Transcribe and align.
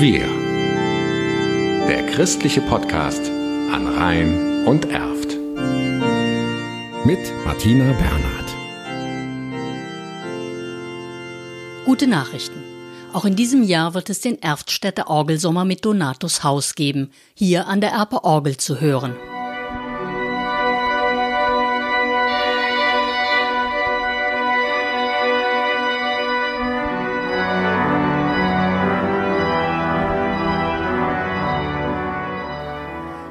Wir. 0.00 0.28
Der 1.88 2.06
christliche 2.06 2.60
Podcast 2.60 3.28
an 3.72 3.88
Rhein 3.88 4.64
und 4.64 4.84
Erft. 4.84 5.36
Mit 7.04 7.18
Martina 7.44 7.92
Bernhard. 7.94 8.54
Gute 11.84 12.06
Nachrichten. 12.06 12.62
Auch 13.12 13.24
in 13.24 13.34
diesem 13.34 13.64
Jahr 13.64 13.94
wird 13.94 14.08
es 14.08 14.20
den 14.20 14.40
Erftstädter 14.40 15.10
Orgelsommer 15.10 15.64
mit 15.64 15.84
Donatus 15.84 16.44
Haus 16.44 16.76
geben, 16.76 17.10
hier 17.34 17.66
an 17.66 17.80
der 17.80 17.90
Erpe 17.90 18.22
Orgel 18.22 18.56
zu 18.56 18.80
hören. 18.80 19.16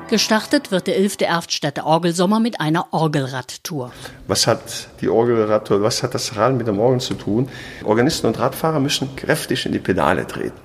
Gestartet 0.10 0.72
wird 0.72 0.88
der 0.88 0.96
11. 0.96 1.18
Erftstädter 1.20 1.86
Orgelsommer 1.86 2.40
mit 2.40 2.62
einer 2.62 2.94
Orgelradtour. 2.94 3.92
Was 4.28 4.48
hat 4.48 4.88
die 5.02 5.10
Orgelradtour, 5.10 5.82
was 5.82 6.02
hat 6.02 6.14
das 6.14 6.38
Rad 6.38 6.54
mit 6.54 6.66
dem 6.66 6.80
Orgel 6.80 7.02
zu 7.02 7.14
tun? 7.16 7.50
Organisten 7.84 8.26
und 8.28 8.40
Radfahrer 8.40 8.80
müssen 8.80 9.18
kräftig 9.18 9.66
in 9.66 9.74
die 9.74 9.80
Pedale 9.80 10.26
treten. 10.26 10.58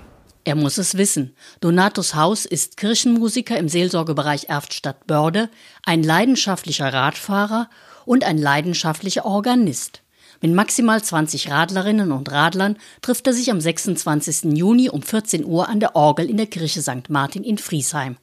Er 0.45 0.55
muss 0.55 0.79
es 0.79 0.97
wissen. 0.97 1.35
Donatus 1.61 2.15
Haus 2.15 2.47
ist 2.47 2.77
Kirchenmusiker 2.77 3.57
im 3.59 3.69
Seelsorgebereich 3.69 4.49
Erftstadt-Börde, 4.49 5.49
ein 5.85 6.05
leidenschaftlicher 6.05 6.93
Radfahrer 6.93 7.69
und 8.05 8.23
ein 8.23 8.39
leidenschaftlicher 8.39 9.25
Organist. 9.25 10.03
Mit 10.41 10.53
maximal 10.53 11.03
20 11.03 11.51
Radlerinnen 11.51 12.13
und 12.13 12.31
Radlern 12.31 12.77
trifft 13.01 13.27
er 13.27 13.33
sich 13.33 13.51
am 13.51 13.61
26. 13.61 14.57
Juni 14.57 14.89
um 14.89 15.03
14 15.03 15.45
Uhr 15.45 15.69
an 15.69 15.81
der 15.81 15.97
Orgel 15.97 16.31
in 16.31 16.37
der 16.37 16.47
Kirche 16.47 16.81
St. 16.81 17.11
Martin 17.11 17.43
in 17.43 17.59
Friesheim. 17.59 18.17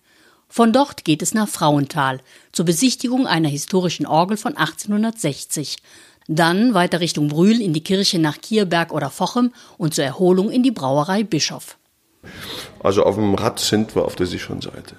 Von 0.50 0.73
dort 0.73 1.05
geht 1.05 1.22
es 1.22 1.36
nach 1.36 1.47
Frauenthal 1.47 2.22
zur 2.52 2.66
Besichtigung 2.66 3.28
einer 3.28 3.50
historischen 3.50 4.08
Orgel 4.08 4.36
von 4.36 4.58
1860. 4.58 5.78
Dann 6.28 6.73
weiter 6.73 7.00
Richtung 7.00 7.28
Brühl 7.28 7.61
in 7.61 7.72
die 7.72 7.83
Kirche 7.83 8.19
nach 8.19 8.41
Kierberg 8.41 8.91
oder 8.91 9.11
Vochem 9.16 9.53
und 9.78 9.94
zur 9.94 10.06
Erholung 10.06 10.50
in 10.50 10.64
die 10.64 10.72
Brauerei 10.72 11.23
Bischof. 11.23 11.78
Also 12.81 13.03
auf 13.03 13.16
dem 13.16 13.36
Rad 13.36 13.59
sind 13.59 13.95
wir 13.95 14.06
auf 14.06 14.16
der 14.16 14.25
sicheren 14.25 14.61
Seite. 14.61 14.95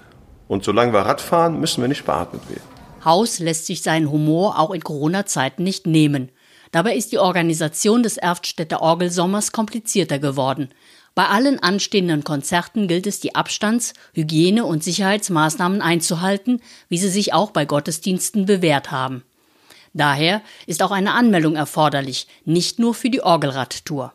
Und 0.47 0.65
solange 0.65 0.93
wir 0.93 1.01
Rad 1.01 1.21
fahren, 1.21 1.61
müssen 1.61 1.83
wir 1.83 1.89
nicht 1.89 2.05
beatmet 2.05 2.49
werden. 2.49 2.63
Haus 3.05 3.39
lässt 3.39 3.67
sich 3.67 3.83
seinen 3.83 4.11
Humor 4.11 4.59
auch 4.59 4.71
in 4.71 4.83
Corona-Zeiten 4.83 5.65
nicht 5.65 5.87
nehmen. 5.87 6.31
Dabei 6.73 6.95
ist 6.95 7.11
die 7.11 7.19
Organisation 7.19 8.03
des 8.03 8.17
Erftstädter 8.17 8.81
Orgelsommers 8.83 9.51
komplizierter 9.51 10.19
geworden. 10.21 10.71
Bei 11.15 11.27
allen 11.27 11.63
anstehenden 11.63 12.25
Konzerten 12.25 12.89
gilt 12.89 13.07
es, 13.07 13.21
die 13.21 13.35
Abstands-, 13.35 13.95
Hygiene- 14.15 14.65
und 14.65 14.85
Sicherheitsmaßnahmen 14.85 15.83
einzuhalten, 15.83 16.61
wie 16.89 16.99
sie 16.99 17.09
sich 17.09 17.33
auch 17.33 17.51
bei 17.51 17.65
Gottesdiensten 17.65 18.47
bewährt 18.47 18.91
haben. 18.91 19.25
Daher 19.93 20.41
ist 20.67 20.83
auch 20.83 20.93
eine 20.93 21.15
Anmeldung 21.15 21.57
erforderlich, 21.57 22.29
nicht 22.45 22.79
nur 22.79 22.95
für 22.95 23.11
die 23.11 23.23
Orgelradtour. 23.23 24.13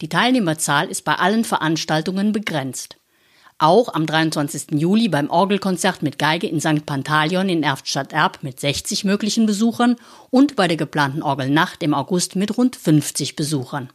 Die 0.00 0.08
Teilnehmerzahl 0.08 0.88
ist 0.88 1.04
bei 1.04 1.14
allen 1.14 1.44
Veranstaltungen 1.44 2.32
begrenzt. 2.32 2.96
Auch 3.58 3.94
am 3.94 4.04
23. 4.04 4.78
Juli 4.78 5.08
beim 5.08 5.30
Orgelkonzert 5.30 6.02
mit 6.02 6.18
Geige 6.18 6.46
in 6.46 6.60
St. 6.60 6.84
Pantaleon 6.84 7.48
in 7.48 7.62
Erftstadt-Erb 7.62 8.42
mit 8.42 8.60
60 8.60 9.04
möglichen 9.04 9.46
Besuchern 9.46 9.96
und 10.30 10.56
bei 10.56 10.68
der 10.68 10.76
geplanten 10.76 11.22
Orgelnacht 11.22 11.82
im 11.82 11.94
August 11.94 12.36
mit 12.36 12.58
rund 12.58 12.76
50 12.76 13.34
Besuchern. 13.34 13.90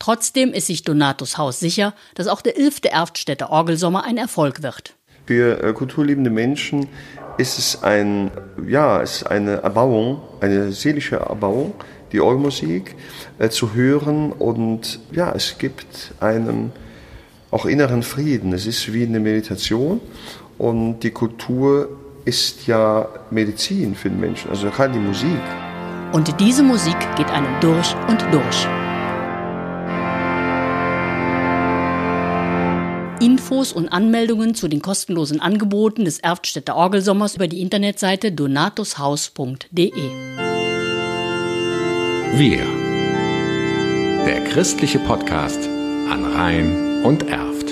Trotzdem 0.00 0.52
ist 0.52 0.66
sich 0.66 0.82
Donatus 0.82 1.38
Haus 1.38 1.60
sicher, 1.60 1.94
dass 2.14 2.26
auch 2.26 2.40
der 2.40 2.58
11. 2.58 2.80
Erftstädter 2.90 3.50
Orgelsommer 3.50 4.02
ein 4.04 4.16
Erfolg 4.16 4.62
wird. 4.62 4.94
Für 5.26 5.62
äh, 5.62 5.72
kulturliebende 5.74 6.30
Menschen 6.30 6.88
ist 7.36 7.58
es 7.58 7.82
ein, 7.84 8.30
ja, 8.66 9.00
es 9.02 9.16
ist 9.16 9.24
eine 9.24 9.62
Erbauung, 9.62 10.22
eine 10.40 10.72
seelische 10.72 11.16
Erbauung, 11.16 11.74
die 12.12 12.20
Orgelmusik 12.20 12.96
äh, 13.38 13.50
zu 13.50 13.74
hören 13.74 14.32
und 14.32 15.00
ja, 15.12 15.32
es 15.32 15.58
gibt 15.58 16.14
einen 16.18 16.72
auch 17.50 17.66
inneren 17.66 18.02
Frieden. 18.02 18.54
Es 18.54 18.66
ist 18.66 18.92
wie 18.92 19.04
eine 19.04 19.20
Meditation 19.20 20.00
und 20.56 21.00
die 21.00 21.10
Kultur 21.10 21.90
ist 22.24 22.66
ja 22.66 23.06
Medizin 23.30 23.94
für 23.94 24.08
den 24.08 24.18
Menschen, 24.18 24.50
also 24.50 24.70
gerade 24.70 24.94
die 24.94 24.98
Musik. 24.98 25.40
Und 26.12 26.40
diese 26.40 26.62
Musik 26.62 26.96
geht 27.16 27.28
einem 27.30 27.60
durch 27.60 27.94
und 28.08 28.22
durch. 28.32 28.66
Infos 33.20 33.72
und 33.72 33.88
Anmeldungen 33.90 34.54
zu 34.54 34.66
den 34.66 34.80
kostenlosen 34.80 35.40
Angeboten 35.40 36.06
des 36.06 36.20
Erftstädter 36.20 36.74
Orgelsommers 36.74 37.36
über 37.36 37.48
die 37.48 37.60
Internetseite 37.60 38.32
donatushaus.de. 38.32 39.92
Wir. 42.32 42.64
Der 44.24 44.44
christliche 44.44 44.98
Podcast 45.00 45.68
an 46.08 46.24
Rhein 46.24 47.02
und 47.04 47.28
Erft. 47.28 47.69